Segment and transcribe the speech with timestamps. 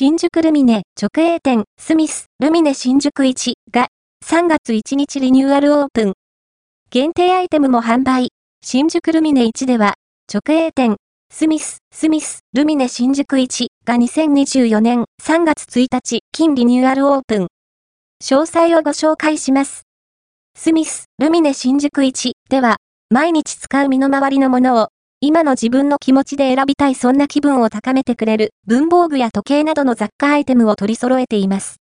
[0.00, 3.88] 新宿ルミネ直営店スミスルミネ新宿1が
[4.24, 6.12] 3月1日リニューアルオープン。
[6.90, 8.28] 限定アイテムも販売。
[8.62, 9.94] 新宿ルミネ1では
[10.32, 10.98] 直営店
[11.32, 17.48] スミス、スミス、ルミネ新宿1が2024年3月1日、金リニューアルオープン。
[18.22, 19.82] 詳細をご紹介します。
[20.54, 22.76] スミス、ルミネ新宿1では、
[23.10, 24.88] 毎日使う身の回りのものを
[25.20, 31.76] 今の自分の気持ちで選びたいそんな気分を高めてくれる文房具や時計などの雑貨アイテムを取り揃えています。